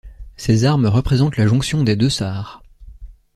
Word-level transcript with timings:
Ces 0.35 0.65
armes 0.65 0.87
représentent 0.87 1.37
la 1.37 1.45
jonction 1.45 1.83
des 1.83 1.95
deux 1.95 2.09
Sarres. 2.09 2.63